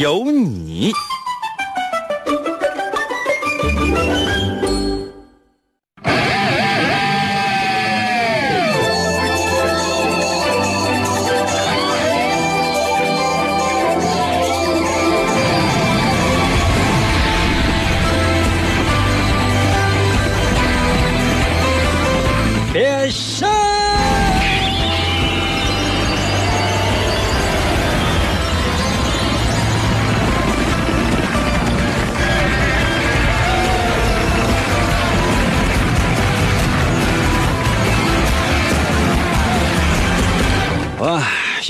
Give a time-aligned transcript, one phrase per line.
[0.00, 0.92] 有你。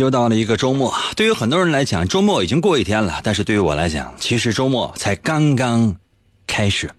[0.05, 0.94] 又到了一个周末。
[1.16, 5.96] 对于很多人来讲，周末已经过一天了，但是对于我来讲，其实周末才刚刚
[6.46, 6.91] 开始。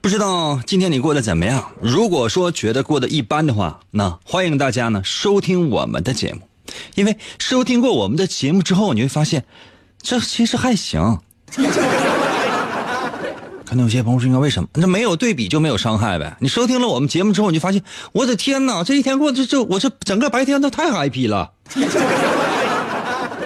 [0.00, 1.72] 不知道今天你过得怎么样？
[1.82, 6.40] 如果说觉得过得一般的话，那欢迎大家呢收听我们的节目，
[6.94, 9.44] 因为收听过我们的节目之后，你会发现，
[10.00, 11.18] 这其实还行。
[13.66, 14.68] 可能有些朋友说：“应该为什么？
[14.72, 21.52] 那没有对比就没有伤害呗。”你收听了我们节目之后，你就发现，我的天哪，这一天过这这，我这整个白天都太 happy 了。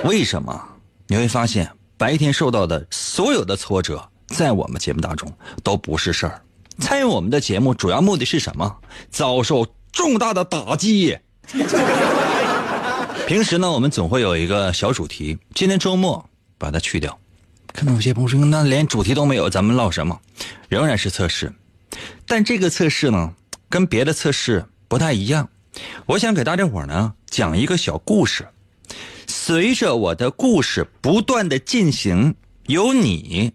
[0.05, 0.61] 为什么？
[1.07, 6.43] 你会发现，白天受到的所有的挫折，在我们节目当中都不是事儿。
[6.79, 8.77] 参与我们的节目主要目的是什么？
[9.11, 11.17] 遭受重大的打击。
[13.29, 16.29] 平时呢，我们总会有一个小主题，今天周末
[16.59, 17.17] 把它去掉。
[17.73, 20.19] 可能有些朋友说，那连主题都没有，咱们唠什么？
[20.69, 21.53] 仍然是测试，
[22.27, 23.33] 但这个测试呢，
[23.69, 25.49] 跟别的测试不太一样。
[26.07, 28.47] 我想给大家伙呢讲一个小故事，
[29.45, 32.33] 随着我的故事不断的进行，
[32.69, 33.53] 由你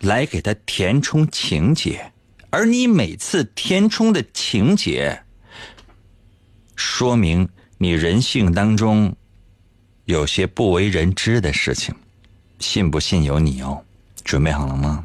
[0.00, 2.12] 来给它填充情节，
[2.50, 5.18] 而你每次填充的情节，
[6.76, 9.16] 说明你人性当中
[10.04, 11.94] 有些不为人知的事情。
[12.58, 13.82] 信不信由你哦，
[14.24, 15.02] 准备好了吗？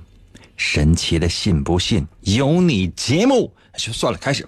[0.57, 4.45] 神奇的信不信由你节目就算了，开始。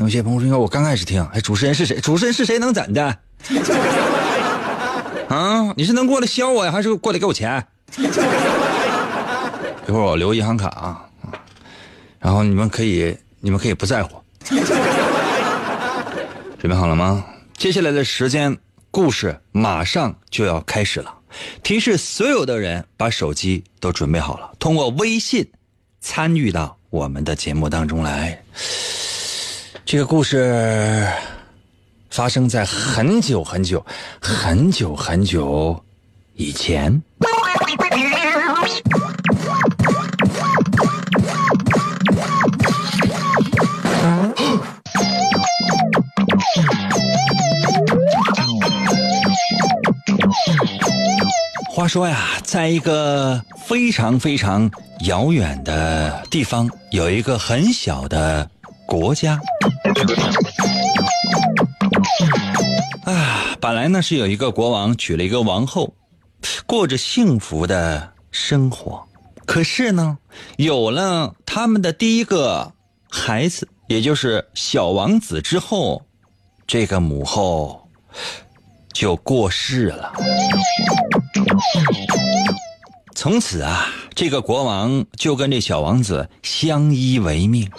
[0.00, 2.00] 有些朋友说，我刚开始听，哎，主持人是谁？
[2.00, 2.58] 主持人是谁？
[2.58, 3.18] 能怎的？
[5.28, 7.62] 啊，你是能过来削我呀，还是过来给我钱？
[9.86, 11.04] 一会儿我留银行卡啊，
[12.18, 14.16] 然后你们可以，你们可以不在乎。
[16.58, 17.22] 准备好了吗？
[17.58, 18.56] 接下来的时间。
[18.92, 21.14] 故事马上就要开始了，
[21.62, 25.48] 提示所有的人把手机都准备好了，通过微信
[26.00, 28.42] 参与到我们的节目当中来。
[29.84, 31.06] 这个故事
[32.10, 33.84] 发生在很久很久
[34.20, 35.82] 很久很久
[36.34, 37.02] 以前。
[51.68, 54.70] 话说呀，在一个非常非常
[55.06, 58.48] 遥远的地方，有一个很小的
[58.90, 59.40] 国家。
[63.04, 65.94] 啊，本来呢是有一个国王娶了一个王后，
[66.66, 69.00] 过着幸福的生活。
[69.46, 70.18] 可是呢，
[70.56, 72.72] 有了他们的第一个
[73.08, 76.02] 孩子，也就是小王子之后，
[76.66, 77.88] 这个母后
[78.92, 80.12] 就过世了。
[83.14, 83.86] 从此啊，
[84.16, 87.70] 这个国王就跟这小王子相依为命。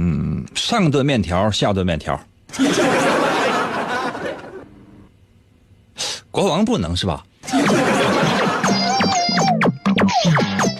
[0.00, 2.16] 嗯，上顿面条，下顿面条。
[6.30, 7.24] 国王不能是吧？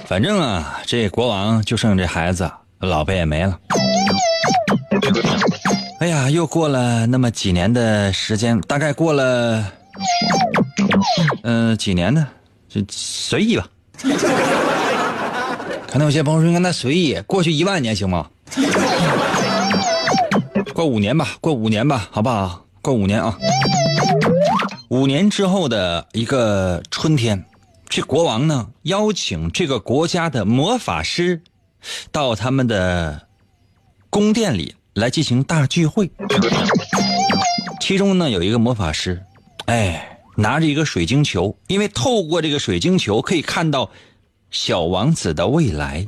[0.06, 2.48] 反正啊，这国王就剩这孩子，
[2.78, 3.58] 老婆也没了。
[5.98, 9.64] 哎呀，又过了那么几年的时间，大概过了，
[11.42, 12.24] 嗯，几年呢？
[12.68, 13.66] 就随意吧。
[15.90, 18.28] 可能有些朋友说：“那随意，过去一万年行吗？”
[20.74, 22.64] 过五年吧，过五年吧，好不好？
[22.82, 23.38] 过五年啊。
[24.88, 27.44] 五年之后的一个春天，
[27.88, 31.42] 这国王呢邀请这个国家的魔法师
[32.10, 33.28] 到他们的
[34.10, 34.74] 宫殿里。
[34.94, 36.10] 来进行大聚会，
[37.80, 39.22] 其中呢有一个魔法师
[39.66, 43.88] 哎，拿着一个水晶球，因为透过这个水晶球可以看到
[44.50, 46.04] 小王子的未来。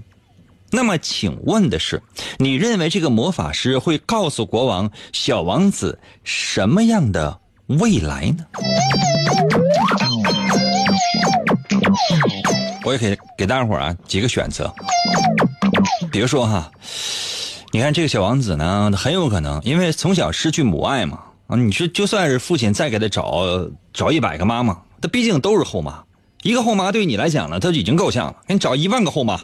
[0.72, 2.02] 那么，请问的是，
[2.38, 8.44] 你认为这个魔法师会告诉国王小王子什么样的未来呢？
[12.84, 14.72] 我也可以给大伙儿啊几个选择，
[16.10, 16.70] 比如说哈，
[17.72, 23.44] 你看这个小王子呢，很有可能因为从小失去母爱嘛啊，你说就算是父亲再给他找
[23.92, 26.02] 找一百个妈妈，他毕竟都是后妈，
[26.42, 29.40] 一个后妈对你来讲呢，他已经够呛了，给你找一万个后妈。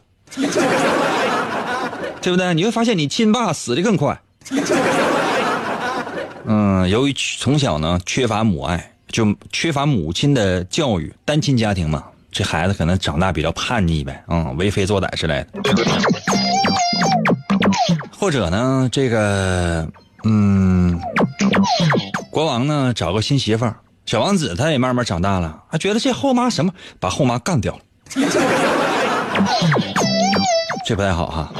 [2.27, 2.53] 对不对？
[2.55, 4.21] 你会发现你亲爸死的更快。
[6.45, 12.03] 嗯，由于从小呢缺乏母爱，就缺乏母亲的教育，单亲家庭嘛，
[12.33, 15.63] 这孩子可能长大比较叛逆呗，嗯，为非作歹之类的。
[18.19, 19.89] 或者呢，这个，
[20.25, 21.01] 嗯，
[22.33, 27.81] 国王呢找个新媳妇儿，小王子他也慢慢长大了，他觉得这后妈什么，把后妈干掉了。
[30.85, 31.53] 这不太好哈。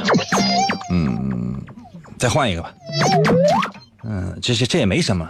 [0.89, 1.61] 嗯，
[2.17, 2.73] 再换一个吧。
[4.03, 5.29] 嗯，这这这也没什么。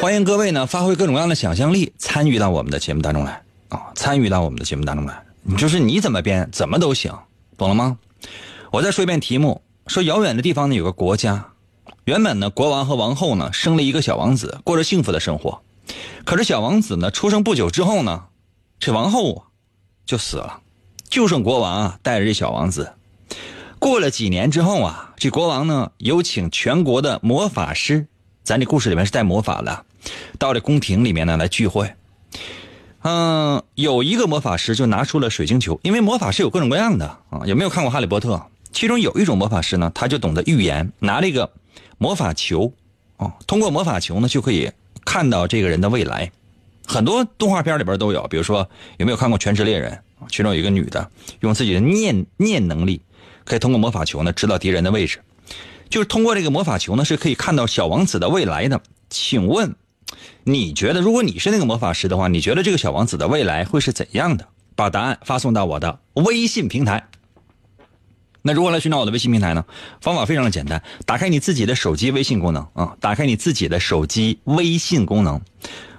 [0.00, 3.92] 欢迎各位呢，发挥各种各样的想象力，参与到我们的节目当中来啊！
[3.94, 5.22] 参与到我们的节目当中来，
[5.56, 7.16] 就是你怎么编怎么都行，
[7.56, 7.98] 懂了吗？
[8.72, 11.50] 我再说一遍题目：说遥远的地方呢有个国家，
[12.04, 15.62] 原本呢国王和王后呢生了一个小王子，过着幸福的生活。
[16.24, 18.24] 可是小王子呢出生不久之后呢，
[18.80, 19.44] 这王后
[20.04, 20.60] 就死了，
[21.08, 22.92] 就剩国王啊带着这小王子。
[23.82, 28.06] 过了几年之后啊，这国王呢有请全国的魔法师，
[28.44, 29.84] 咱这故事里面是带魔法的，
[30.38, 31.92] 到这宫廷里面呢来聚会。
[33.00, 37.42] 嗯，有一个魔法师就拿出了水晶球，因为魔法师有各种各样的啊。
[37.44, 38.36] 有没有看过《哈利波特》？
[38.70, 41.50] 其中有一种魔法师呢，他就懂得预言，拿了一个
[41.98, 42.72] 魔法球，
[43.16, 44.70] 啊，通过魔法球呢就可以
[45.04, 46.30] 看到这个人的未来。
[46.86, 50.00] 很多动画片里边都有，比如说有没有看过《全职猎人》？
[50.30, 53.02] 其中有一个女的用自己的念念能力。
[53.44, 55.20] 可以通过魔法球呢知道敌人的位置，
[55.88, 58.80] 就是通过这个魔法球呢是可以看到小王子的未来的。
[59.10, 59.74] 请问，
[60.44, 64.48] 你觉得如果你是那个魔法师的话，你觉得这个小王子的未来会是怎样的？
[64.74, 67.08] 把答案发送到我的微信平台。
[68.40, 69.64] 那如何来寻找我的微信平台呢？
[70.00, 75.40] 方法非常的简单，打开你自己的手机微信功能啊，打开你自己的手机微信功能，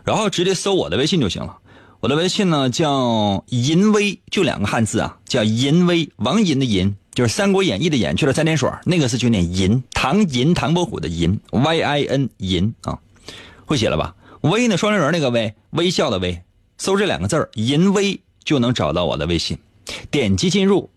[0.03, 1.59] 然后直接搜我的微信就行了。
[1.99, 6.97] 我的微信呢叫银威，就两个汉字啊，叫银威，王银的银。
[7.13, 12.99] 就是《三国演义》的演去了三点水，那个是就念银，唐银唐伯虎的银，Y I N 银啊，
[13.65, 14.15] 会写了吧？
[14.41, 16.41] 微呢，双立人那个微，微笑的微，
[16.77, 19.57] 搜这两个字儿，银微就能找到我的微信，
[20.09, 20.89] 点击进入，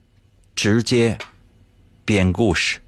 [0.55, 1.19] 直接
[2.05, 2.81] 编故事。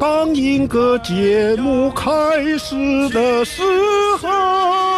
[0.00, 2.10] 当一个节目开
[2.58, 3.62] 始的时
[4.20, 4.91] 候。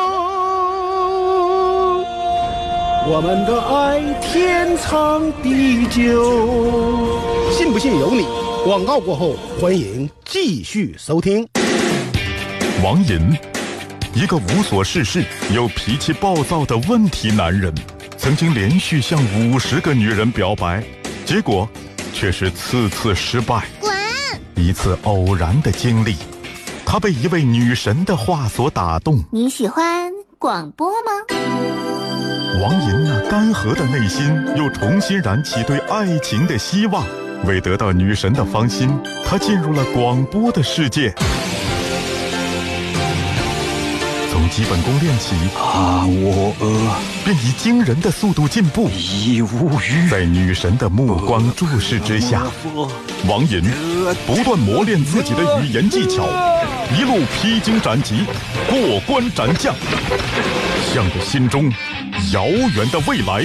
[3.06, 7.12] 我们的爱天长地久，
[7.53, 8.27] 信不信由你。
[8.65, 11.47] 广告过后，欢迎继续收听。
[12.83, 13.37] 王银，
[14.15, 15.23] 一个无所事事
[15.55, 17.75] 又脾气暴躁的问题男人，
[18.17, 20.83] 曾经连续向五十个女人表白，
[21.27, 21.69] 结果
[22.15, 23.67] 却是次次失败。
[23.81, 23.93] 滚！
[24.57, 26.17] 一次偶然的经历，
[26.87, 29.23] 他被一位女神的话所打动。
[29.31, 32.13] 你喜欢广播吗？
[32.61, 34.25] 王银那干涸的内心
[34.56, 37.04] 又重新燃起对爱情的希望。
[37.46, 38.88] 为得到女神的芳心，
[39.26, 41.12] 他进入了广播的世界。
[44.30, 48.88] 从基本功练起，啊我呃，便以惊人的速度进步。
[48.90, 50.08] 已无语。
[50.08, 52.42] 在女神的目光注视之下，
[53.26, 53.62] 王银
[54.26, 56.28] 不断磨练自己的语言技巧，
[56.96, 58.25] 一路披荆斩棘，
[58.68, 59.75] 过关斩将，
[60.92, 61.70] 向着心中。
[62.33, 63.45] 遥远的未来，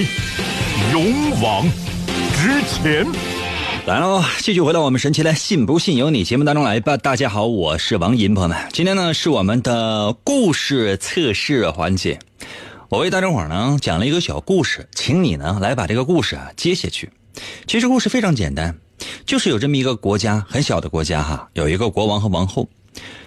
[0.92, 1.66] 勇往
[2.34, 3.06] 直前。
[3.86, 6.96] 来喽，继续回到我们神奇的“信不信由你”节目当中来吧。
[6.96, 12.18] 大家好，我是王银，朋友们，今天呢是我们的故事测试环节。
[12.88, 17.10] 我为大家伙呢讲了一个小故事，请你呢来把这个故事啊接下去。
[17.66, 18.74] 其实故事非常简单，
[19.26, 22.68] 就是有这么一个国家，很小的国家哈，有一个国王和王后，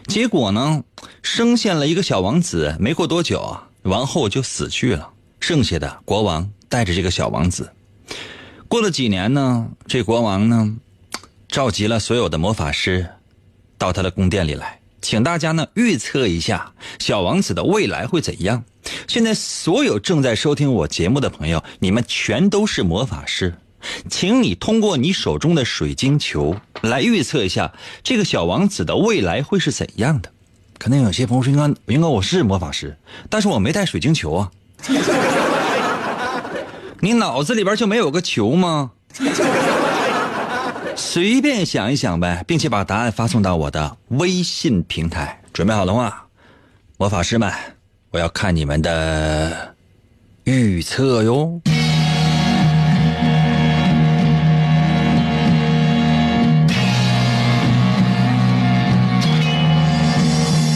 [0.07, 0.83] 结果呢
[1.21, 5.09] 生下了一个小王子，没过多久啊，王后就死去了。
[5.43, 7.69] 剩下的国王带着这个小王子，
[8.69, 9.67] 过了几年呢？
[9.85, 10.77] 这国王呢，
[11.49, 13.09] 召集了所有的魔法师，
[13.77, 18.63] 到他的宫殿里来，请大家呢预测一下小王子的未来会怎样。
[19.05, 23.53] 现在所有正在收听我节目的朋友，你们全都是魔法师，
[24.09, 30.31] 请你通过你手中的水晶球来预测一下这个小王子的未来会是怎样的。
[30.77, 32.97] 可能有些朋友说，应该应该我是魔法师，
[33.29, 34.49] 但是我没带水晶球啊。
[36.99, 38.91] 你脑子里边就没有个球吗？
[40.95, 45.41] 随便想一想呗，并且把答案发送到我的微信平台。
[45.51, 46.13] 准备好了吗，
[46.97, 47.51] 魔法师们，
[48.11, 49.73] 我要看你们的
[50.43, 51.61] 预测哟。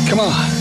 [0.10, 0.57] Come on。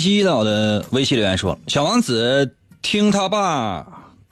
[0.00, 3.86] 西西岛的微信留言说：“小王子听他爸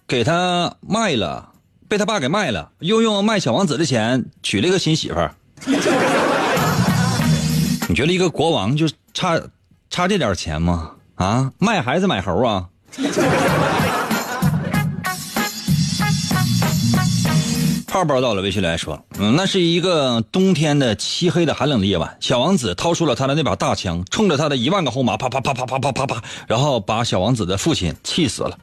[0.07, 1.51] 给他卖了，
[1.89, 5.35] 被他爸给卖了，又用卖小王子的钱娶了一个新媳妇儿。
[7.89, 9.41] 你觉得一个国王就差
[9.91, 10.93] 差这点钱吗？
[11.17, 12.69] 啊，卖孩子买猴啊？”
[17.93, 28.59] 泡泡到了微信来说：“嗯，那是一个冬天的漆黑的寒冷的夜晚，小王子掏出了他的那把大枪，冲着他的一万个后妈啪啪啪啪啪啪啪啪，然后把小王子的父亲气死了。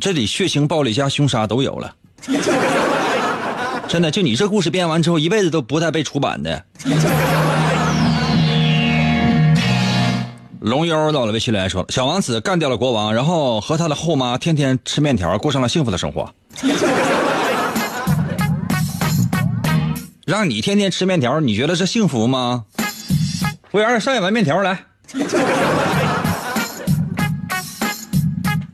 [0.00, 1.92] 这里血腥、暴力加凶杀都有了，
[3.88, 6.64] 真的，就你这故事编完之后，一辈子都不带被出版的。”
[10.60, 16.30] 龙妖到了微信留言说：“小王子干掉了国王，然后和他的后妈天天吃面条，过上了幸福的生活。
[20.26, 22.66] 让你天天吃面条，你觉得是幸福吗？”
[23.72, 24.84] 服务员，上一碗面条来。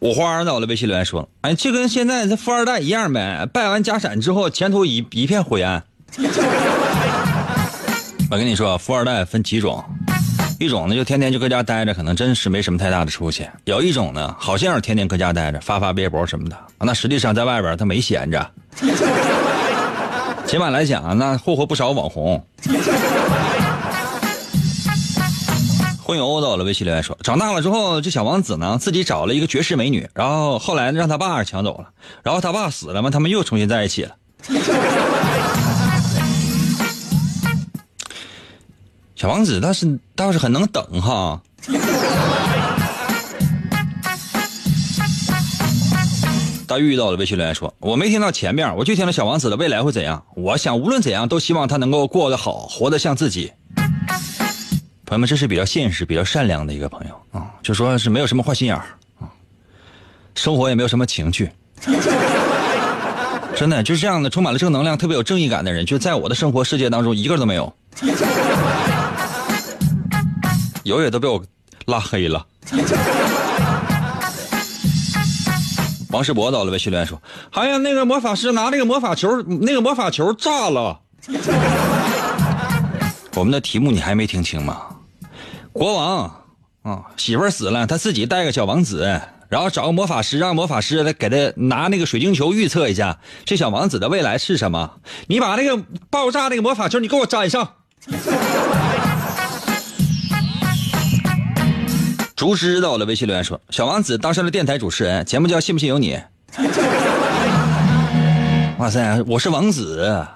[0.01, 5.85] 五花到了微信留言说：“哎，就跟现在这富二代一样呗，败完家产之后，前途一一片灰暗。
[8.29, 9.85] ”我跟你说，富二代分几种。
[10.59, 18.51] 一种呢，就天天就搁家待着，可能真是没什么太大的出息；有一种呢，好像是天天搁家待着，发发微博什么的，那实际上在外边他没闲着。
[20.47, 22.43] 起码来讲，那霍霍不少网红。
[26.03, 31.89] 混游到了微信留言说，长大了之后，这小王子呢，自己找了一个绝世美女，然后后来让他爸抢走了，
[32.23, 34.17] 然后他爸死了嘛，他们又重新在一起了。
[39.17, 41.41] 小王子倒是倒是很能等哈。
[46.69, 50.23] 大玉到了微信留言说：“我没听到前面，我就听到小王子的未来会怎样。
[50.35, 53.51] 我想无论怎样，都希望他能够过得好，活得像自己。”
[55.07, 58.85] 朋友们，这是比较现实、比较善良的一个朋友啊，就说是没有什么坏心眼儿
[59.19, 59.33] 啊，
[60.35, 61.51] 生活也没有什么情趣，
[63.57, 67.73] 真的就是这样的，充满了正能量、特别有正义感的人，就在我的生活世界当中一个都没有。
[70.87, 71.43] 有也都被我
[71.87, 72.47] 拉黑了。
[76.11, 81.01] 王世博到了微信留言说：“哎呀，那个魔法师拿那个魔法球，那个魔法球炸了。
[83.35, 84.81] ”我们的题目你还没听清吗？
[85.73, 86.33] 国王
[86.83, 94.93] 啊，媳妇死了，他自己带个小王子，然后找个魔法师，让魔法师来给他拿那个水晶球预测一下这小王子的未来是什么。
[95.27, 97.73] 你把那个爆炸那个魔法球，你给我粘上。
[102.37, 106.15] 竹知道了，微信留言说：“小王子当上了电台主持人，节目叫《信不信由你》。
[108.77, 110.27] ”哇塞，我是王子，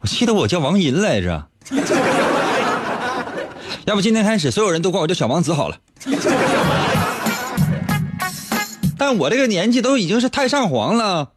[0.00, 1.46] 我记得我叫王银来着。
[3.86, 5.78] 要不今天开始，所有人都管我叫小王子好了。
[8.98, 11.30] 但我这个年纪都已经是太上皇了。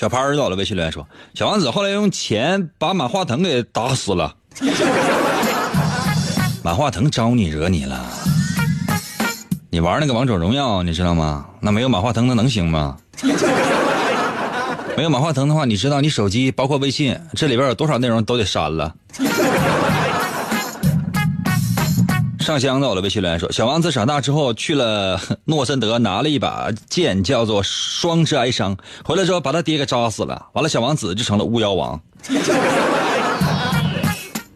[0.00, 4.34] 小潘儿到了，微信留言说：“小王子后来用钱把马化腾给打死了。
[6.62, 8.02] 马化腾招你惹你了？
[9.68, 11.44] 你玩那个王者荣耀，你知道吗？
[11.60, 12.96] 那没有马化腾，那能行吗？
[14.96, 18.94] 没有马化腾的话，你知道你手机包括微信这里边有多少内容都得删了。”
[22.40, 28.76] 上香到了，微信留言说：“小王子长大之后去了诺森德，拿了一把剑，叫做双之哀伤。
[29.04, 30.46] 回来之后把他爹给扎死了。
[30.54, 32.00] 完了，小王子就成了巫妖王。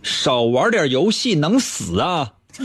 [0.03, 2.31] 少玩点游戏能死啊！”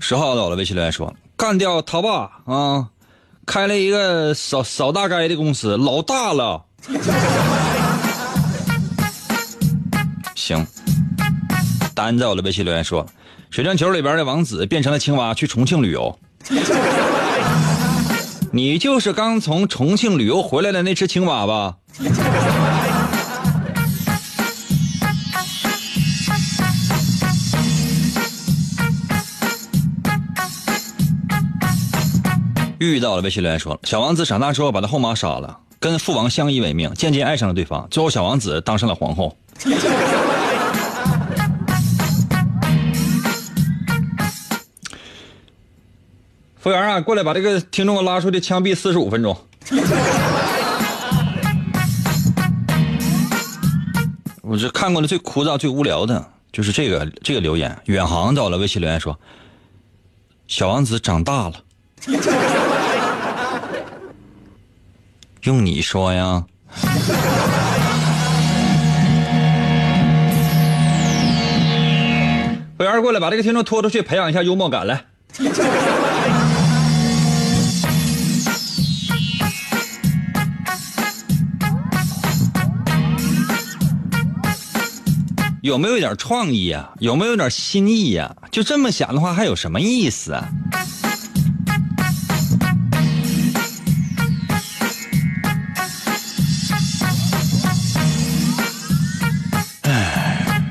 [0.00, 2.88] 十号到了，微信留言说：“干掉他爸啊，
[3.46, 6.64] 开了一个扫扫大街的公司，老大了。”
[10.34, 10.66] 行。
[11.96, 13.06] 丹在我的微信留言说
[13.48, 16.18] ：“水晶球里边的王子变成了青蛙去重庆旅游。
[18.52, 21.76] 你就是刚从重庆旅游回来的那只青蛙吧？
[32.78, 39.34] 遇到了，微信留言说了，小王子长大之后把他后妈杀了，跟父王相依为命，渐渐爱上了对方，最后小王子当上了皇后。
[46.66, 49.38] 服务员啊，过来把这个听众拉出去枪毙四十五分钟。
[54.42, 57.78] 我这看过的最枯燥、最无聊的就是这个这个留言。
[57.84, 59.16] 远航到了微信留言说
[60.48, 61.54] ：“小王子长大了。”
[65.42, 66.44] 用你说呀？
[72.76, 75.04] 服务员过来把这个听众拖出去，培养一下幽默感来。
[85.66, 86.92] 有没有一点创意啊？
[87.00, 88.32] 有没有点新意呀？
[88.52, 90.48] 就这么想的话，还有什么意思啊？
[99.82, 100.62] 唉，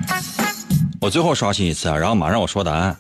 [1.02, 2.96] 我最后刷新一次啊，然后马上我说答案。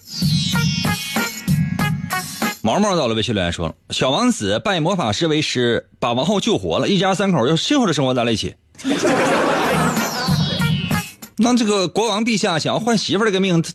[2.61, 8.53] 毛毛到了微信留言说：“小王子拜魔法师为师，把王后救活了，一家三口又幸福的生活在了一起。”
[11.37, 13.71] 那这个国王陛下想要换媳妇这个命，他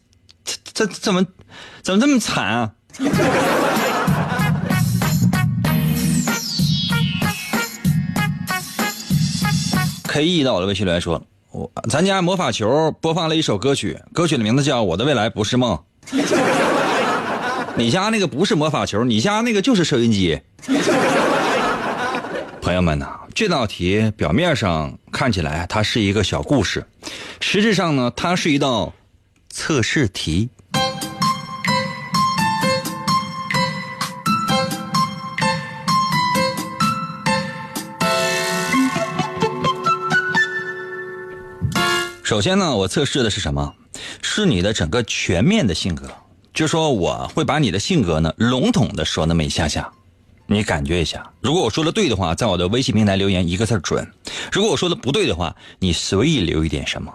[0.72, 1.26] 他他怎么
[1.82, 2.72] 怎么这么惨啊
[10.04, 15.78] ？K E 到我的微信留言说：“我咱家魔法球播放了一首歌曲，歌曲的名字叫《我的未来不是梦》。
[17.76, 20.40] 你家那个不是魔法球，你家那个就是收音机。
[22.60, 26.84] 朋友们呐，这道题表面上看起来它是一个小故事，
[27.40, 28.92] 实质上呢，它是一道
[29.48, 30.50] 测试题。
[42.22, 43.74] 首先呢，我测试的是什么？
[44.22, 46.08] 是你的整个全面的性格，
[46.52, 49.90] 就说我会把你的性格呢笼统的说那么一下下。
[50.52, 54.04] 你感觉一下，如果我说的对的话，在我的微信平台留言一个字准；
[54.50, 57.14] 如果我说的不对的话，你随意留一点什么。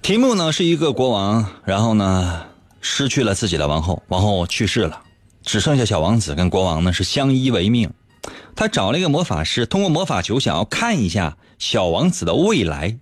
[0.00, 2.46] 题目呢是一个国王，然后呢
[2.80, 5.02] 失去了自己的王后，王后去世了，
[5.42, 7.92] 只剩下小王子跟国王呢是相依为命。
[8.56, 12.96] 他找了一个魔法师，通过魔法球想要看一下小王子的未来。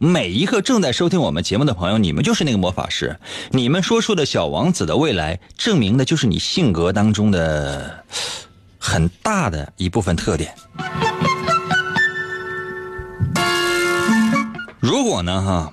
[0.00, 3.18] 每一个正在收听我们节目的朋友，你们就是那个魔法师。
[3.50, 8.04] 你们说出的小王子的未来，证明的就是你性格当中的
[8.78, 10.54] 很大的一部分特点。
[14.78, 15.72] 如果呢，哈，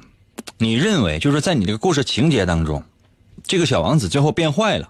[0.57, 2.83] 你认为就是在你这个故事情节当中，
[3.43, 4.89] 这个小王子最后变坏了，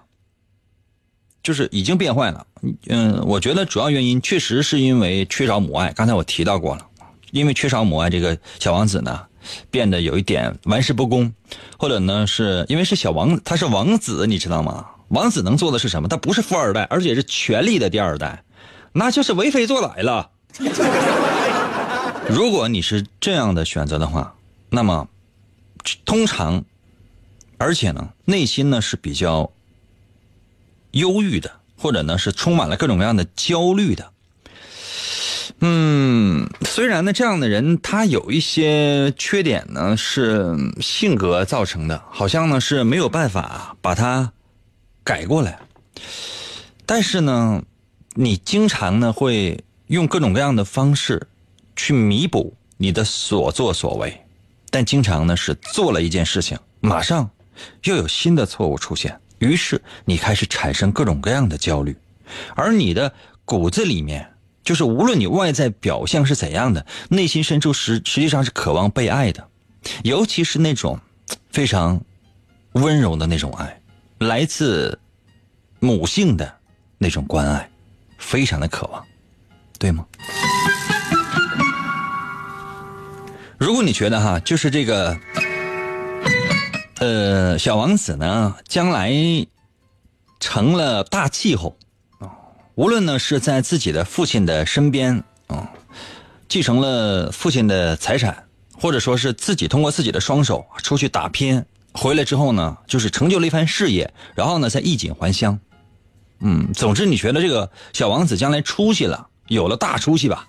[1.42, 2.46] 就是已经变坏了。
[2.88, 5.92] 嗯，我觉得主要原因确实是因为缺少母爱。
[5.92, 6.85] 刚才我提到过了。
[7.36, 9.26] 因为缺少母爱，这个小王子呢，
[9.70, 11.34] 变得有一点玩世不恭，
[11.78, 14.86] 或者呢，是因为是小王，他是王子，你知道吗？
[15.08, 16.08] 王子能做的是什么？
[16.08, 18.42] 他不是富二代，而且是权力的第二代，
[18.92, 20.30] 那就是为非作歹了。
[22.26, 24.34] 如果你是这样的选择的话，
[24.70, 25.06] 那么
[26.06, 26.64] 通常，
[27.58, 29.52] 而且呢，内心呢是比较
[30.92, 34.10] 忧郁的，或者呢是充满了各种各样的焦虑的。
[35.60, 44.32] 嗯，虽然呢，这样的人他有一些缺点呢，是性格造成的，好像呢是没有办法把它
[45.04, 45.58] 改过来。
[46.84, 47.62] 但是呢，
[48.14, 51.26] 你经常呢会用各种各样的方式
[51.74, 54.20] 去弥补你的所作所为，
[54.70, 57.28] 但经常呢是做了一件事情，马上
[57.84, 61.96] 又有新的错误出现，于是你开始产生各种各样的焦虑，
[62.54, 63.12] 而你的
[63.44, 64.28] 骨子里面。
[64.66, 69.48] 就是无论你外在表象是怎样的，内心深处实实际上是渴望被爱的，
[70.02, 70.98] 尤其是那种
[71.52, 72.00] 非常
[72.72, 73.80] 温柔的那种爱，
[74.18, 74.98] 来自
[75.78, 76.52] 母性的
[76.98, 77.70] 那种关爱，
[78.18, 79.02] 非常的渴望，
[79.78, 80.04] 对吗？
[83.56, 85.16] 如果你觉得哈，就是这个，
[86.98, 89.12] 呃，小王子呢，将来
[90.40, 91.78] 成了大气候。
[92.76, 95.66] 无论呢是在自己的父亲的身边啊，
[96.46, 98.44] 继承了父亲的财产，
[98.78, 105.58] 或者说是自己通过自己的双手出去打拼回来之后呢，就是成就了一番事业，然后呢再衣锦还乡。
[106.40, 110.46] 嗯，总之你觉得这个小王子将来出息了，有了大出息吧？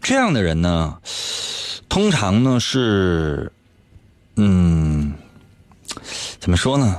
[0.00, 0.98] 这样的人呢，
[1.90, 3.52] 通常呢是，
[4.36, 5.12] 嗯，
[6.40, 6.96] 怎么说呢？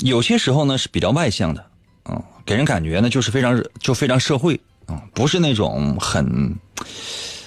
[0.00, 1.64] 有些时候呢是比较外向的，
[2.10, 6.58] 嗯，给人感觉呢就是非常就非常社会，嗯，不是那种很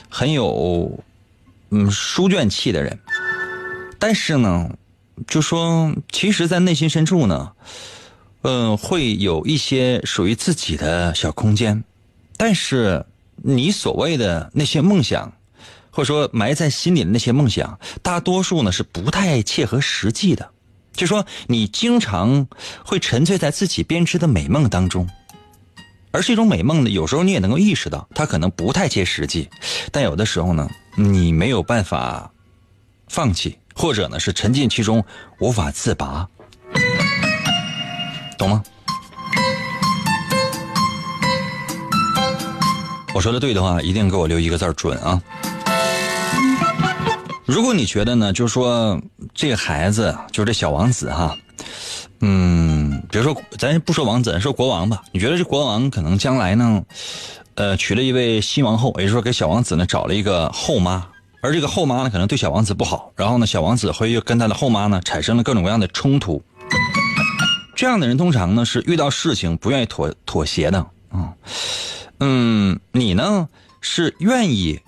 [0.09, 1.03] 很有
[1.69, 2.99] 嗯书卷气的人。
[3.99, 4.69] 但是呢，
[5.27, 7.51] 就说其实，在内心深处呢，
[8.41, 11.83] 嗯，会有一些属于自己的小空间，
[12.37, 13.05] 但是。
[13.45, 15.33] 你所谓的那些梦想，
[15.89, 20.51] 或者说埋在心里的那些梦想，大多数呢是不太切合实际的。
[20.93, 22.47] 就说你经常
[22.85, 25.09] 会沉醉在自己编织的美梦当中，
[26.11, 29.49] 而这种美梦呢，有时候你也能够意识到它可能不太切实际，
[29.91, 32.31] 但有的时候呢，你没有办法
[33.07, 35.03] 放弃，或者呢是沉浸其中
[35.39, 36.27] 无法自拔，
[38.37, 38.63] 懂吗？
[43.15, 45.21] 我说的对的话，一定给我留一个字准啊！
[47.45, 48.99] 如果你觉得呢，就是说
[49.33, 51.37] 这个孩子，就是这小王子哈，
[52.21, 56.83] 嗯，比如说咱不说王子，说国王吧，你觉得这国王可能将来呢，
[57.55, 61.05] 呃，娶了一位新王后，也就是说给小王子呢找了一个后妈，
[61.41, 66.41] 而这个后妈呢可能对小王子不好，然后呢小王子会跟他的后妈呢产生了各种各样的冲突。
[67.75, 70.79] 这样的人通常呢是遇到事情不愿意妥妥协的
[71.09, 71.33] 啊。
[72.21, 73.49] 嗯，你呢
[73.81, 74.79] 是愿意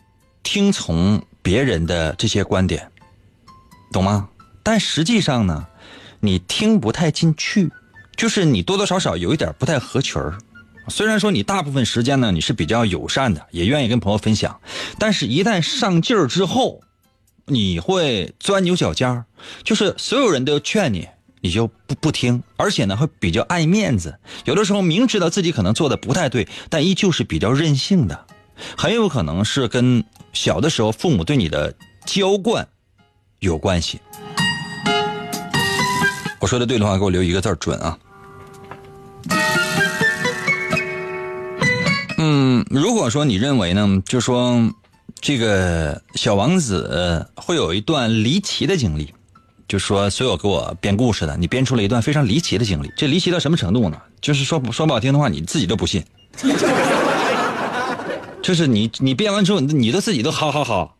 [0.41, 2.89] 听从别人的这些观点，
[3.91, 4.27] 懂吗？
[4.63, 5.67] 但实际上呢，
[6.19, 7.69] 你听不太进去，
[8.17, 10.39] 就是你多多少少有一点不太合群儿。
[10.87, 14.59] 虽然说你大部分时间呢你是比较友善的，也愿意跟朋友分享，
[14.97, 16.81] 但是一旦上劲儿之后，
[17.45, 19.25] 你会钻牛角尖儿，
[19.63, 21.07] 就是所有人都劝你。
[21.41, 28.25] 你就不不听，而且呢会比较爱面子，有的时候明知道自己可能做的不太对，但依旧是比较任性的，
[28.75, 30.03] 很有可能是跟
[30.35, 31.73] 小的时候父母对你的
[32.05, 32.67] 娇惯
[33.39, 33.99] 有关系。
[36.39, 37.97] 我说的对的话，给我留一个字准啊。
[42.17, 44.71] 嗯，如果说你认为呢，就说
[45.19, 49.11] 这个小王子会有一段离奇的经历。
[49.67, 52.91] 就说所有给我编故事的，你编出了一段非常离奇的经历。
[52.95, 53.97] 这离奇到什么程度呢？
[54.21, 56.05] 就是说说不好听的话，你自己都不信。
[58.45, 60.95] 就是你你编完之后，你都自己都好好好。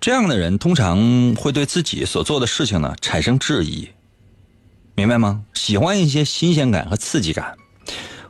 [0.00, 3.88] 这样的人通常会对自己所做的事情呢产生质疑，
[4.94, 5.42] 明白吗？
[5.54, 7.56] 喜欢一些新鲜感和刺激感，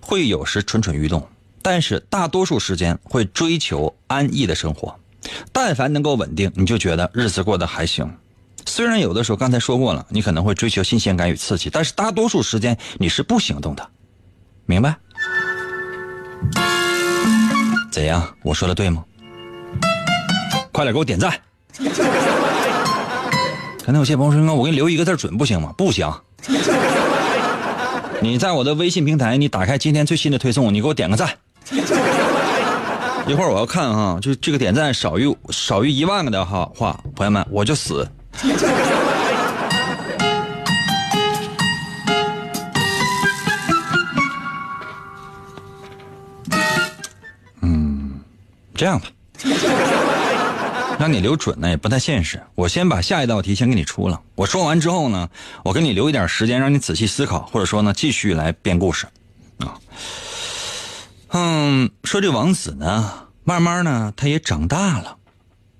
[0.00, 1.28] 会有时蠢蠢欲动，
[1.60, 4.98] 但是大多数时间会追求安逸的生活。
[5.52, 8.10] 但凡能够稳定，你就觉得日子过得还行。
[8.64, 13.86] 虽然有的时候刚才说过了，你可能会追求新鲜感与刺激，但是大多数时间你是不行动的，
[14.64, 14.96] 明白？
[17.92, 18.26] 怎样？
[18.42, 19.04] 我说的对吗？
[20.72, 21.30] 快点给我点赞！
[23.84, 26.10] 刚才有些朋友说：“我给你留一个字准不行吗？”不行。
[28.22, 31.28] 你在我的微信平台，你打开今天最新的推送，你给我点个赞。
[33.26, 38.08] 一会儿我要看哈，就这个点赞少于少于一万个的哈话，朋友们我就死。
[48.74, 49.06] 这样吧，
[50.98, 52.42] 让你留准呢也不太现实。
[52.54, 55.28] 我先把下一道题先给你出了，我说完之后呢，
[55.64, 59.06] 我给你留一点时间让你仔细思考，或者说呢继续来编故事。
[59.58, 59.78] 啊。
[61.34, 65.16] 嗯，说这王子呢，慢慢呢，他也长大了，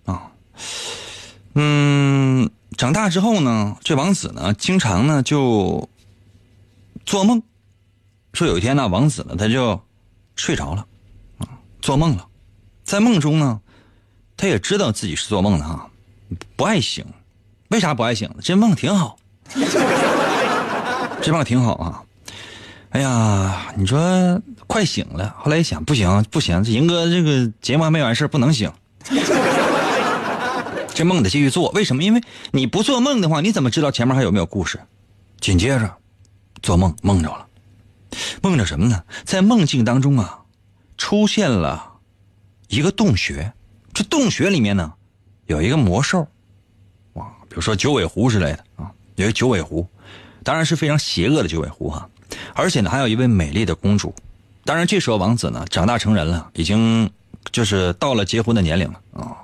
[0.06, 0.32] 啊，
[1.54, 5.88] 嗯，长大之后呢，这王子呢，经常呢就
[7.04, 7.42] 做梦，
[8.32, 9.78] 说有一天呢，王子呢他就
[10.36, 10.86] 睡着了，
[11.38, 11.46] 啊，
[11.82, 12.26] 做梦了，
[12.92, 13.58] 在梦中呢，
[14.36, 15.88] 他也知道自己是做梦的哈，
[16.56, 17.02] 不爱醒，
[17.68, 18.34] 为啥不爱醒呢？
[18.42, 19.16] 这梦挺好，
[21.22, 22.02] 这梦挺好啊。
[22.90, 28.70] 哎呀，你说快醒了，后来一想，不行不行，这银哥这个节目还没完事不能醒，
[30.92, 31.70] 这梦得继续做。
[31.70, 32.02] 为什么？
[32.02, 34.78] 因为你不做梦的话，你怎么知道前面还有没有故事？
[35.40, 35.96] 紧接着，
[36.60, 37.46] 做梦梦着了，
[38.42, 39.02] 梦着什么呢？
[39.24, 40.40] 在梦境当中啊，
[40.98, 41.91] 出现了
[42.72, 43.52] 一个洞穴，
[43.92, 44.90] 这洞穴里面呢，
[45.44, 46.26] 有一个魔兽，
[47.12, 49.86] 哇，比如说九尾狐之类的啊，有一个九尾狐，
[50.42, 52.08] 当然是非常邪恶的九尾狐哈。
[52.54, 54.14] 而且呢，还有一位美丽的公主。
[54.64, 57.10] 当然，这时候王子呢长大成人了，已经
[57.50, 59.36] 就是到了结婚的年龄了啊，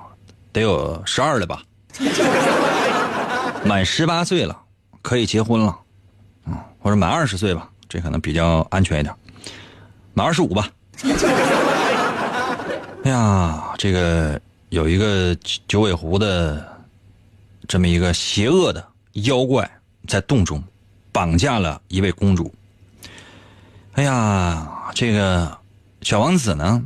[0.51, 1.61] 得有十二了吧，
[3.63, 4.59] 满十八岁了，
[5.03, 5.77] 可以结婚了，
[6.47, 9.13] 嗯，或者满二十岁吧，这可能比较安全一点，
[10.15, 10.67] 满二十五吧。
[13.09, 15.35] 哎呀，这个有一个
[15.67, 16.63] 九尾狐的
[17.67, 19.67] 这么一个邪恶的妖怪
[20.07, 20.63] 在洞中
[21.11, 22.53] 绑架了一位公主。
[23.93, 25.57] 哎呀，这个
[26.03, 26.83] 小王子呢，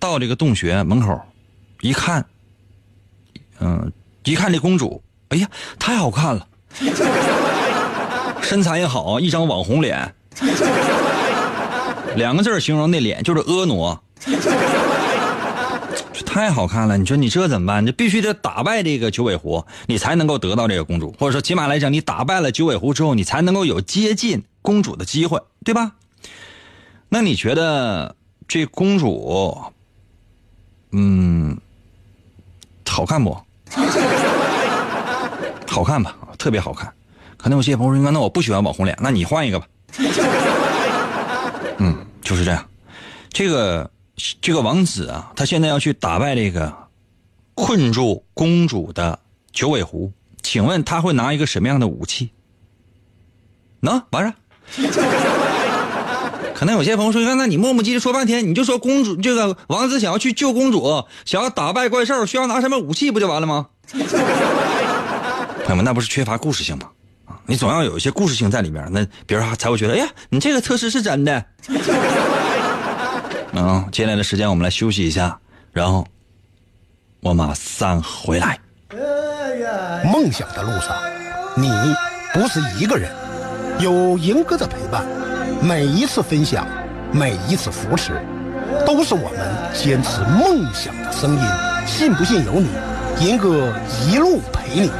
[0.00, 1.22] 到这个洞穴门口
[1.82, 2.26] 一看，
[3.60, 3.92] 嗯，
[4.24, 6.48] 一看这公主，哎呀，太好看了，
[8.42, 10.12] 身材也好，一张网红脸，
[12.16, 14.00] 两个字形容那脸就是婀娜。
[16.32, 16.96] 太好看了！
[16.96, 17.84] 你说你这怎么办？
[17.84, 25.90] 你必须得打败这个九尾狐，你才能够得到这个公主，或者说起码来讲，你打败了九尾狐之后，你才能够有接近公主的机会，对吧？
[27.08, 28.14] 那你觉得
[28.46, 29.60] 这公主，
[30.92, 31.58] 嗯，
[32.88, 33.36] 好看不？
[35.66, 36.92] 好看吧，特别好看。
[37.36, 39.66] 可能有些朋友说：“那我不喜欢网红脸，那你换一个吧。”
[41.78, 42.64] 嗯，就是这样。
[43.32, 43.90] 这个。
[44.40, 46.74] 这个王子啊，他现在要去打败这个
[47.54, 49.18] 困住公主的
[49.52, 52.30] 九尾狐，请问他会拿一个什么样的武器？
[53.80, 54.34] 能完
[54.70, 54.88] 事
[56.54, 63.68] 可能有些朋友说：“那你磨磨唧唧说半天，你就说公主这个王子想要去救公主，想要打败怪兽，需要拿什么武器不就完了吗？”
[65.64, 66.90] 朋友们，那不是缺乏故事性吗？
[67.24, 71.42] 啊，你总要有一些故事性在里面，那别人才会觉得：“哎呀，你这个测试是真的。”
[73.52, 75.38] 嗯，接下来的时间我们来休息一下，
[75.72, 76.06] 然后
[77.20, 78.58] 我马上回来。
[80.12, 80.96] 梦想的路上，
[81.56, 81.70] 你
[82.32, 83.10] 不是一个人，
[83.78, 85.04] 有银哥的陪伴，
[85.62, 86.66] 每一次分享，
[87.12, 88.12] 每一次扶持，
[88.86, 91.42] 都是我们坚持梦想的声音。
[91.86, 92.68] 信不信由你，
[93.20, 93.72] 银哥
[94.06, 94.90] 一路陪你。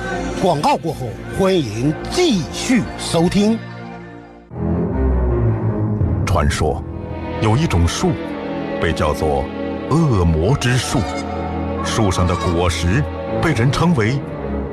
[0.42, 1.08] 广告过后，
[1.38, 3.58] 欢迎继续收听。
[6.26, 6.82] 传说
[7.42, 8.12] 有一种树。
[8.80, 9.44] 被叫做
[9.90, 11.00] 恶魔之树，
[11.84, 13.02] 树上的果实
[13.42, 14.18] 被人称为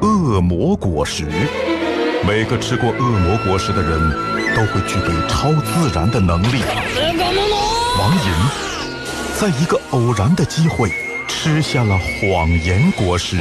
[0.02, 1.26] 恶魔果实。
[2.26, 4.00] 每个吃过恶魔果实的人
[4.56, 6.64] 都会具备超自然的能力。
[8.00, 8.32] 王银
[9.40, 10.90] 在一个偶然的机会
[11.28, 13.38] 吃下了谎言果实，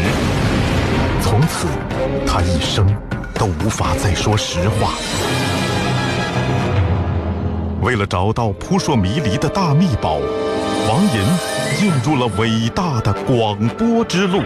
[1.22, 1.66] 从此
[2.26, 2.86] 他一生
[3.34, 4.92] 都无法再说实话。
[7.86, 10.18] 为了找到扑朔迷离的大秘宝。
[10.88, 14.42] 王银进入了伟大的广播之路，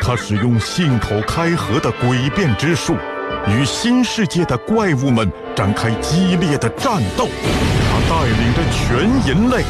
[0.00, 2.94] 他使用信口开河的诡辩之术，
[3.48, 7.26] 与新世界的怪物们展开激烈的战斗。
[7.90, 9.64] 他带领着全人类，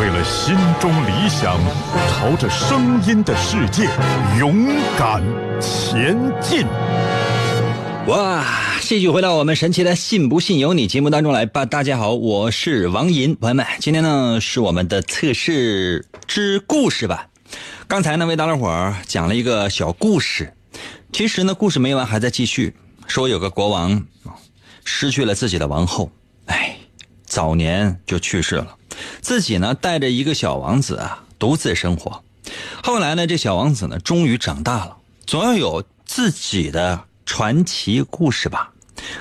[0.00, 1.58] 为了心中理想，
[2.08, 3.90] 朝着声音的世界
[4.38, 5.22] 勇敢
[5.60, 6.66] 前进。
[8.06, 8.44] 哇！
[8.82, 11.64] 继续回到我们神奇的“信不信由你”节目当中来吧。
[11.64, 17.28] 大家好，我是王银，朋友们，今天呢是我们的测试之故事吧。
[17.88, 20.52] 刚才呢为大家伙儿讲了一个小故事，
[21.12, 22.74] 其实呢故事没完，还在继续。
[23.06, 24.06] 说有个国王
[24.84, 26.12] 失去了自己的王后，
[26.44, 26.76] 哎，
[27.24, 28.76] 早年就去世了，
[29.22, 32.22] 自己呢带着一个小王子啊独自生活。
[32.82, 38.72] 后来呢这小王子呢终于长大了，总要有自己的传奇故事吧。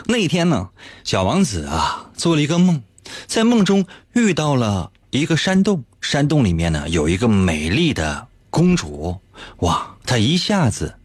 [0.06, 0.70] 那一天呢，
[1.04, 2.84] 小王子啊做了一个梦，
[3.28, 9.20] 在梦中遇到了一个山洞，山洞里面呢有一个美丽的公主，
[9.58, 10.96] 哇，他一下子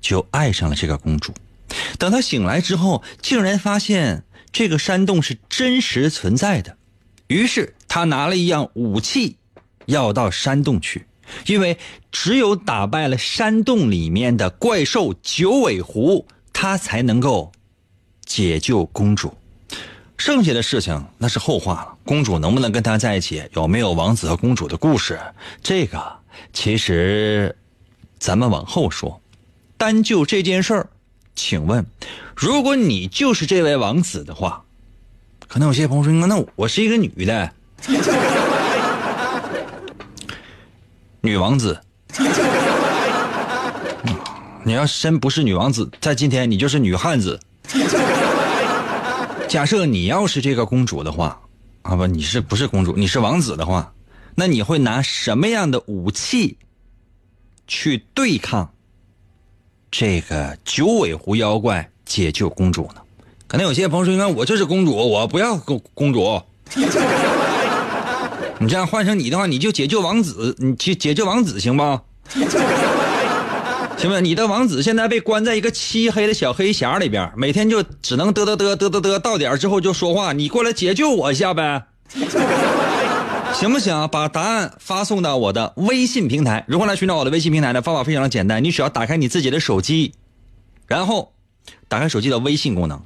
[0.00, 1.32] 就爱上了这个公主。
[1.98, 6.76] 等他醒来之后，竟然发现这个山洞是真实存在的，
[7.28, 9.36] 于是他拿了一样武器，
[9.86, 11.06] 要到山洞去，
[11.46, 11.78] 因为
[12.12, 17.52] 只有打败了山洞里面的怪兽九尾狐，他才能够。
[18.26, 19.36] 解救公主，
[20.16, 21.98] 剩下的事情那是后话了。
[22.04, 25.18] 公主能不能跟他在一起，有没有王子和公主的故事，
[25.64, 26.00] 这个
[26.52, 27.56] 其实
[28.20, 29.20] 咱们往后说。
[29.76, 30.90] 单就这件事儿，
[31.34, 31.84] 请问，
[32.36, 34.62] 如果你就是这位王子的话，
[35.48, 37.52] 可能有些朋友说：“那我是一个女的，
[41.20, 41.80] 女王子。
[44.62, 47.40] 你要真不是女王子，在今天你就是女汉子。
[49.48, 51.40] ”假设你要是这个公主的话，
[51.82, 52.94] 啊不，你是不是公主？
[52.96, 53.92] 你是王子的话，
[54.34, 56.56] 那你会拿什么样的武器
[57.66, 58.70] 去对抗
[59.90, 63.00] 这个九尾狐妖怪，解救公主呢？
[63.48, 66.40] 可能有些朋友说：“应该我就是公主，我不要公公主。”
[68.62, 71.82] 你这样换成你的话，你就解救王子，你去解救王子行不？
[73.96, 74.20] 行不？
[74.20, 81.86] 你的王子现在被关在一个漆黑的小黑匣里边，每天就只能嘚嘚嘚嘚嘚嘚，到点之后就说话，你过来解救我一下呗，
[83.54, 84.06] 行不行？
[84.08, 86.62] 把答案发送到我的微信平台。
[86.68, 87.80] 如何来寻找我的微信平台呢？
[87.80, 90.12] 方法非常的简单，你只要打开你自己的手机，
[90.86, 91.32] 然后
[91.88, 93.00] 打开手机的微信功能。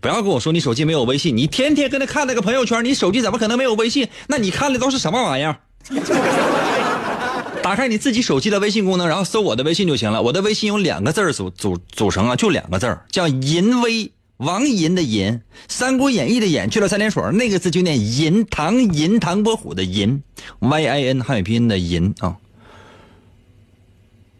[0.00, 4.08] 不要跟我说你手机没有微信，你天天跟他看那个朋友圈，你手机怎么可能没有微信？
[4.28, 5.58] 那你看的都是什么玩意儿？
[7.62, 10.22] 打开你自己手机的微信功能，然后搜我的微信就行了。
[10.22, 15.32] 我的微信有两个字组组组成啊，就两个字叫淫威，王淫的淫，
[15.68, 20.22] 《三国演义》的演去了三点水，那个字就念淫，唐寅唐伯虎的寅
[20.60, 22.36] ，Y I N 汉语拼音的淫啊。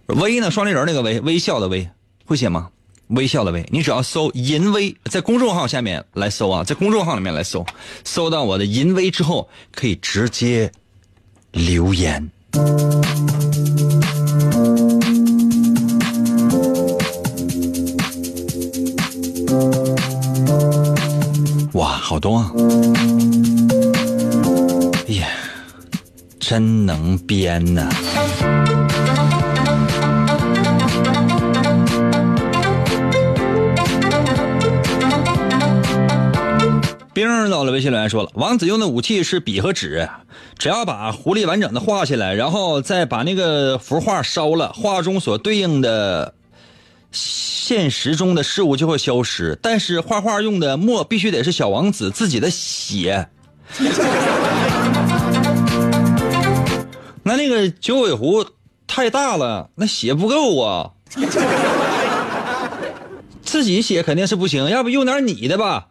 [0.07, 1.91] 微呢，双立人那个微，微笑的微，
[2.25, 2.71] 会写吗？
[3.09, 7.65] 微笑的微，你只要搜“淫威”在公众号下面来搜啊，在公众号里面来搜，
[8.05, 10.71] 搜到我的“淫威”之后，可以直接
[11.53, 12.31] 留言。
[21.73, 22.53] 哇，好多啊！
[25.07, 25.29] 哎呀，
[26.41, 27.89] 真能编呐！
[37.19, 40.09] 兵到了，微信留言说了，王子用的武器是笔和纸，
[40.57, 46.33] 只要把狐狸完整的画下来，然后再把那个幅画烧了，画中所对应的
[47.11, 49.59] 现实中的事物就会消失。
[49.61, 53.29] 但是画画用的墨必须得是小王子自己的血。
[57.25, 58.47] 那那个九尾狐
[58.87, 60.91] 太大了，那血不够啊。
[63.43, 65.89] 自己写肯定是不行，要不用点你的吧。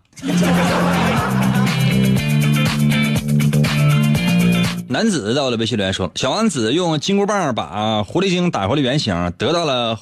[4.97, 9.99] 男子到了微信留言说：“小王子用金箍棒把狐狸精打回了原形，得到了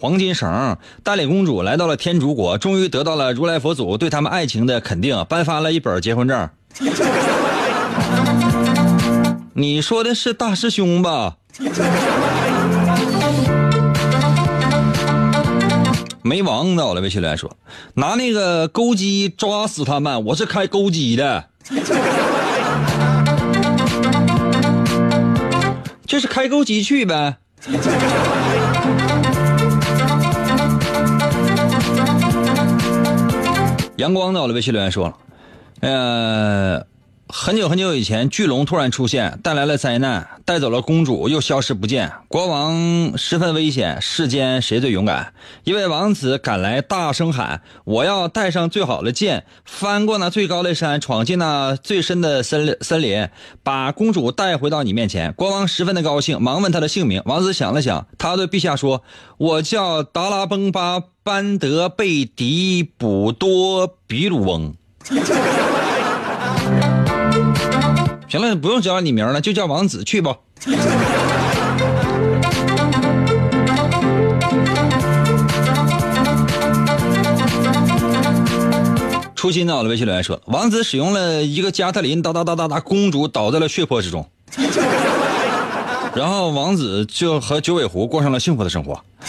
[0.00, 6.48] 黄金绳，带领公主来到了天竺国，终于得到了如来佛祖对他们爱情的肯定，颁发了一本结婚证。
[9.52, 11.36] 你说的是大师兄吧？
[16.22, 17.54] 没王到了微信留言说：
[17.96, 21.44] 拿那个钩机抓死他们，我是开钩机的。”
[26.12, 27.38] 就是开沟机去呗。
[33.96, 35.16] 阳光到了，微信留言说了，
[35.80, 36.91] 呃。
[37.34, 42.12] 很久很久以前，巨龙突然出现，带来了灾难，带走了公主，又消失不见。
[42.28, 45.32] 国王十分危险，世间谁最勇敢？
[45.64, 53.26] 一位王子赶来，大声喊：“我要带上最好的剑，翻过那最高的山，闯进那最深的森森林，
[53.62, 57.22] 把公主带回到你面前。”国王十分的高兴，忙问他的姓名。
[57.24, 59.02] 王子想了想，他对陛下说
[59.38, 64.74] ：“我叫达拉崩巴班德贝迪卜多比鲁翁。”
[68.32, 70.38] 行了，不用叫你名了，就叫王子去吧。
[79.36, 84.26] 初心到了，微信留言说，王子使用了一个加特林，哒哒哒哒哒，公主倒在了血泊之中，
[86.14, 88.98] 然后王子就和九尾狐过上了幸福的生活。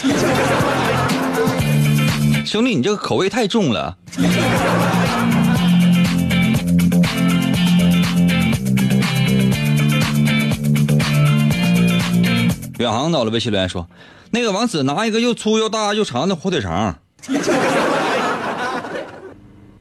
[2.46, 3.98] 兄弟，你这个口味太重了。
[12.78, 13.88] 远航到了，微信留言说
[14.32, 16.98] ：“那个王子拿一个又粗又大又长的火腿肠。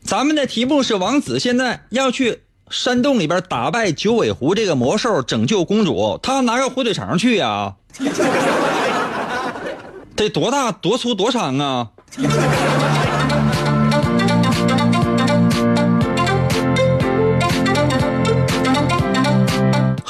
[0.01, 6.19] 咱们的题目是王子现在要去山洞里边打败九尾狐这个魔兽，拯救公主。
[6.21, 7.73] 他拿个火腿肠去呀？
[10.15, 11.89] 得多大、多粗、多长啊？”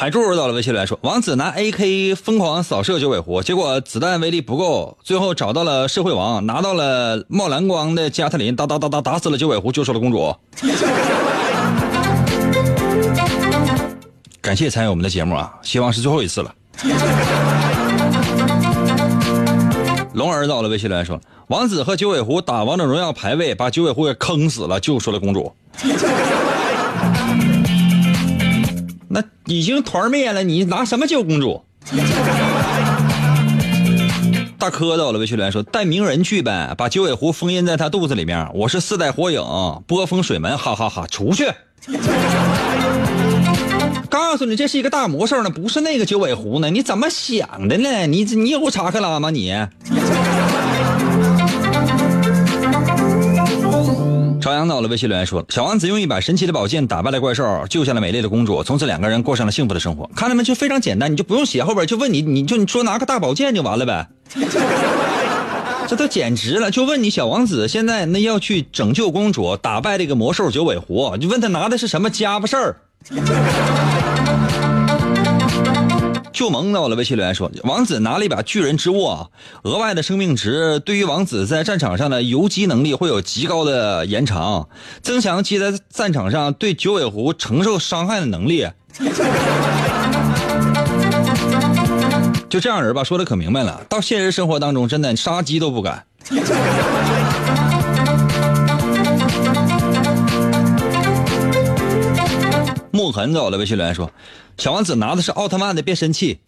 [0.03, 10.35] 海柱到了微信来说，王子拿 AK 疯狂扫射九尾狐，结果子弹威力不够，最后找到了社会王，拿到了冒蓝光的加特林，哒哒哒哒打死了九尾狐，救出了公主。
[14.41, 16.53] 感谢参与我们的节目啊，希望是最后一次了。
[20.15, 25.53] 龙儿到了微信来说，王子和九尾狐打王者荣耀排位，把九尾狐给坑死了，救出了公主。
[29.13, 31.63] 那已经团灭了，你拿什么救公主？
[34.57, 38.49] 大磕到了，微信留言说带鸣人去呗，把九尾狐封印在他肚子里面。
[38.55, 39.39] 我是四代火影，
[39.85, 41.45] 波风水门，哈哈哈，出去。
[44.09, 46.71] 告诉你，这是一个大魔兽呢，不是那个九尾狐呢。
[46.71, 48.07] 你怎么想的呢？
[48.07, 49.53] 你你有查克拉吗你？
[54.53, 60.07] 朝阳到了，微信留言说：“小王子用一把神奇的宝剑打败了怪兽，救下了美丽的公主，从此两个人过上了幸福的生活。
[60.15, 60.45] 看他们？
[60.45, 64.07] 就非常简单，你就不用写后边，就问你，你就你说拿个大宝剑就完了呗。
[65.89, 66.69] 这都简直了！
[66.69, 72.75] 就问你，小王子现在那要去拯救公主，打败这个魔兽九尾狐，就问他拿的是什么家伙事儿？”
[76.33, 79.31] 就懵到了，微信留言说：“王子拿了一把巨人之握，
[79.63, 84.67] 额外的生命值对于王子在战场上的游击能力会有极高的延长，
[85.01, 88.67] 增强其在战场上对九尾狐承受伤害的能力。”
[92.49, 93.81] 就这样人吧，说的可明白了。
[93.87, 96.05] 到现实生活当中，真的杀鸡都不敢。
[103.03, 104.09] 梦痕走了，微信留言说
[104.57, 106.39] ：“小王子拿的是奥特曼的变身器。”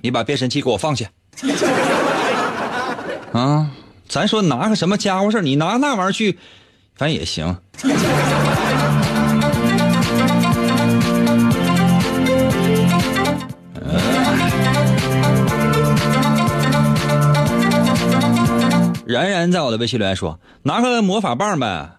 [0.00, 1.06] 你把变身器给我放下。
[3.32, 3.68] 啊，
[4.08, 6.38] 咱说拿个什么家伙事你拿那玩意儿去，
[6.94, 7.56] 反正也行。
[19.04, 21.90] 然然在我的微信留言说：“拿个魔法棒呗，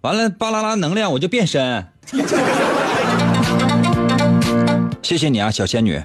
[0.00, 1.86] 完了巴啦啦能量我就变身。
[5.02, 6.02] ”谢谢你啊，小仙女。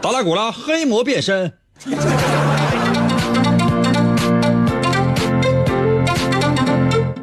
[0.00, 1.52] 达拉古拉，黑魔变身。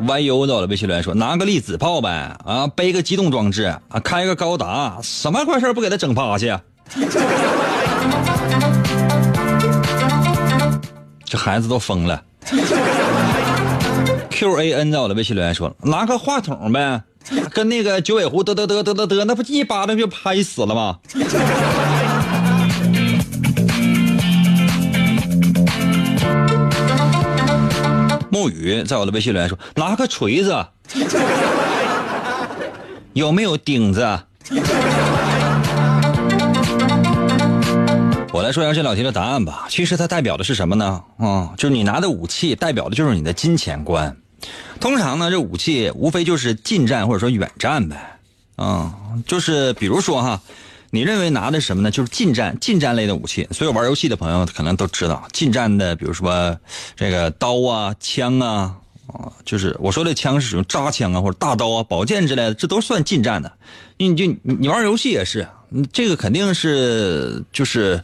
[0.08, 6.62] 弯 U 到了微信留言说：“拿个粒子炮呗，啊，背个机动装置啊，开个高达，什么怪事不给他整趴下？”
[11.36, 12.24] 孩子都疯了。
[14.30, 17.02] Q A N 在我的微信留言说：“拿个话筒呗，
[17.52, 20.98] 跟那个九尾狐嘚嘚嘚嘚嘚嘚，那不一巴掌就拍死了吗？”
[28.30, 30.66] 木雨在我的微信留言说：“拿个锤子，
[33.14, 34.02] 有没有钉子？”
[38.36, 39.66] 我来说一下这道题的答案吧。
[39.70, 41.02] 其实它代表的是什么呢？
[41.18, 44.18] 啊，就是你拿的武器代表的就是你的金钱观。
[44.82, 48.20] 通常呢，这武器无非就是近战或者说远战呗。
[48.58, 48.94] 啊，
[49.26, 50.42] 就是比如说哈，
[50.90, 51.90] 你认为拿的什么呢？
[51.90, 53.48] 就是近战、近战类的武器。
[53.52, 56.60] 所有玩游戏的朋友可能都知道，近战的，比如说
[56.98, 58.76] 这个刀啊、枪啊，
[59.08, 63.54] 啊，就是我说的枪是属于扎枪啊或者大刀啊、宝剑之类的，这都算近战的。
[63.96, 65.48] 你就你玩游戏也是。
[65.92, 68.02] 这个肯定是就是，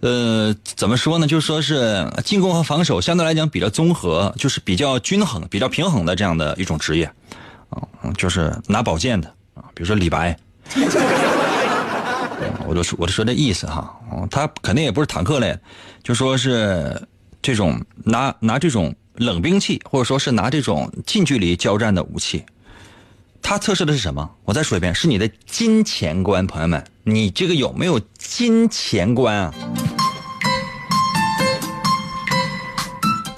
[0.00, 1.26] 呃，怎么说呢？
[1.26, 7.10] 就说是进攻和防守相对来讲比较综合，就是比较均衡、比较平衡的这样的一种职业，
[7.70, 7.82] 啊，
[8.16, 10.36] 就是拿宝剑的啊，比如说李白，
[12.66, 13.98] 我就说我就说这意思哈，
[14.30, 15.58] 他肯定也不是坦克类，
[16.02, 17.00] 就说是
[17.42, 22.44] 这种拿拿这种冷兵器，或者说是拿这种近距离交战的武器。
[23.48, 24.28] 他测试的是什么？
[24.44, 29.54] 我再说一遍，是你的金钱观，朋友们，你这个有没有金钱观啊？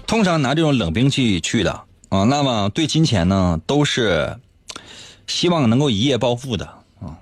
[0.06, 1.70] 通常拿这种冷兵器去的
[2.08, 4.38] 啊，那么对金钱呢，都是
[5.26, 6.64] 希望能够一夜暴富的
[7.02, 7.12] 啊，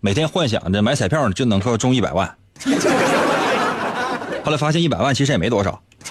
[0.00, 2.36] 每天幻想着买彩票就能够中一百万，
[4.42, 5.80] 后来发现一百万其实也没多少，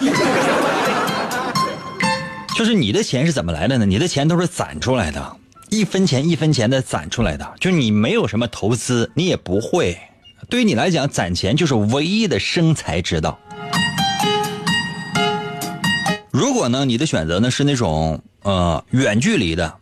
[2.56, 3.84] 就是你的钱是怎么来的呢？
[3.84, 5.36] 你的钱都是攒出来的。
[5.72, 9.98] 一分钱一分钱的攒出来的，就你没有什么投资，你也不会。
[10.50, 13.38] 对于你来讲，攒钱就是唯一的生财之道。
[16.30, 19.74] 如果呢，你的选择呢是那种呃远距离的，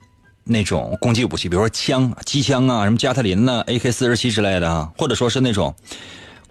[0.45, 5.75] 那种攻击武器，比如说枪、机枪啊，什么加特林呐、AK 四十七之类的啊，或者说是那种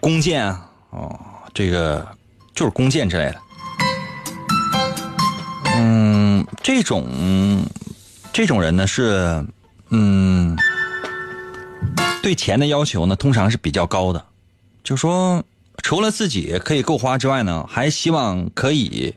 [0.01, 1.17] 弓箭啊，哦，
[1.53, 2.05] 这个
[2.53, 3.35] 就是弓箭之类的。
[5.77, 7.07] 嗯，这种。
[8.39, 9.45] 这种人呢是，
[9.89, 10.57] 嗯，
[12.23, 14.25] 对钱的要求呢通常是比较高的，
[14.81, 15.43] 就说
[15.83, 19.13] 除了自己可以够花之外呢，还希望可以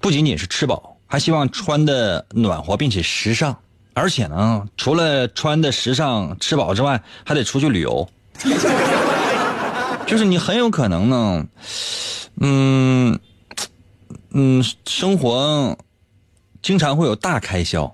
[0.00, 3.58] 不仅仅是吃饱，还希望穿的暖和并且时尚，
[3.92, 8.08] 而且呢，除了穿的时尚、吃饱之外，还得出去旅游。
[10.06, 11.44] 就是你很有可能呢，
[12.40, 13.18] 嗯
[14.30, 15.76] 嗯，生活
[16.62, 17.92] 经常会有大开销。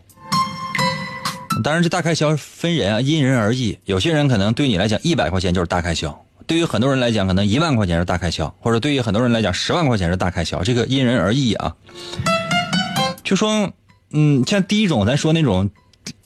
[1.63, 3.79] 当然，这大开销分人啊，因人而异。
[3.85, 11.75] 有些人可能对你来讲一百块钱就是大开销，对于很多人来讲可能一万块钱是大开销，或者对于很多人来讲十万块钱是大开销，这个因人而异啊。
[13.23, 13.71] 就说
[14.13, 15.71] 嗯，像第一种咱说那种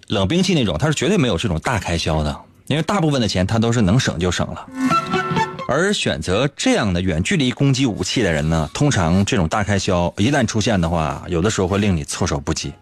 [0.08, 4.66] 冷兵器那种，他是绝对没有这种大开销的，因为大部分的钱他都是能省就省了。
[5.66, 12.72] 而选择这样的远距离攻击武器的人呢，通常这种大开销一旦出现的话，有的时候会令你措手不及。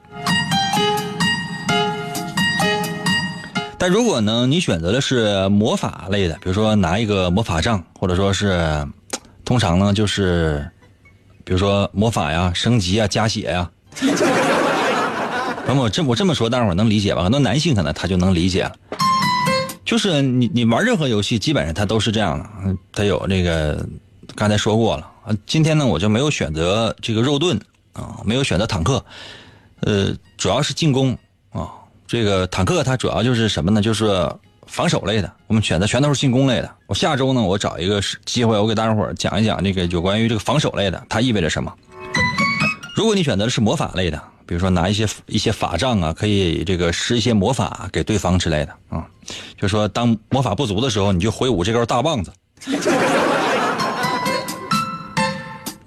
[3.82, 8.86] 但如果呢，你选择的是魔法类的，比如说拿一个魔法杖，或者说是，
[9.44, 10.64] 通常呢就是，
[11.42, 13.68] 比如说魔法呀、升级啊、加血呀。
[15.66, 17.24] 那么我这我这么说，大伙能理解吧？
[17.24, 18.72] 很多男性可能他就能理解了。
[19.84, 22.46] 就是你你玩任何游戏，基本上它都是这样的。
[22.92, 23.84] 它有那个
[24.36, 25.34] 刚才说过了啊。
[25.44, 27.60] 今天呢，我就没有选择这个肉盾
[27.94, 29.04] 啊，没有选择坦克，
[29.80, 31.18] 呃，主要是进攻。
[32.07, 33.80] 这个坦克它主要就是什么呢？
[33.80, 34.30] 就是
[34.66, 35.32] 防守类的。
[35.46, 36.70] 我们选择全都是进攻类的。
[36.86, 41.72] 我下周呢，我找一个机会，我给大家伙讲一讲这个有关于这个防守类的，它意味着什么。
[42.94, 49.07] 如果你选择的是魔法类的，比如说拿一些一些法杖啊，可以这个施一些魔法给对方之类的啊，
[49.59, 52.30] 就说当魔法不足的时候，你就挥舞这根大棒子。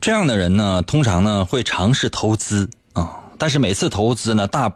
[0.02, 4.72] 这样的人呢，通常呢会尝试投资啊，但是每次投资呢大。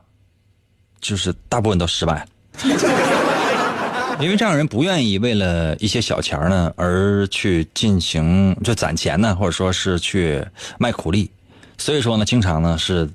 [1.01, 2.25] 就是大部分都失败了，
[4.19, 10.43] 因为这样人不愿意为了一些小钱呢而去进行就攒钱呢，或者说是去
[10.77, 11.29] 卖苦力，
[11.77, 13.09] 所以说呢，经常呢是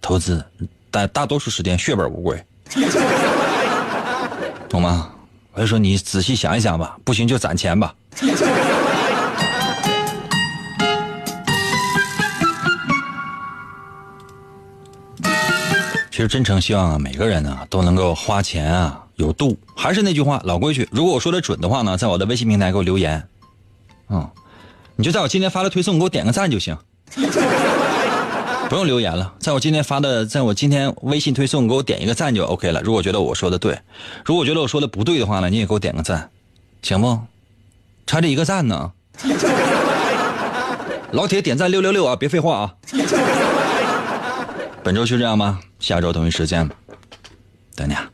[0.00, 0.44] 投资，
[0.90, 2.44] 但大多数时间血本无归，
[4.68, 5.10] 懂吗？
[5.54, 7.94] 我就说你仔细想一想吧，不行就攒钱吧。
[16.14, 19.58] 其实真诚希望啊每个人呢都能够花钱啊有度。
[19.74, 23.20] 还是那句话，老规矩，如果我说的准的话呢，在我的微信平台给我留言，
[24.10, 24.30] 嗯，
[24.94, 26.78] 你就在我今天发的推送给我点个赞就行，
[28.70, 32.80] 不用留言了，在我今天发的，在我今天微信推送给我点一个赞就 OK 了。
[32.82, 33.76] 如果觉得我说的对，
[34.24, 36.30] 如果觉得我说的不对的话呢，你也给我点个赞，
[36.82, 37.18] 行不？
[38.06, 38.92] 差这一个赞呢，
[41.10, 42.74] 老铁点赞六六六啊，别废话啊。
[44.84, 46.68] 本周就这样吧，下周同一时间，
[47.74, 48.13] 等你啊。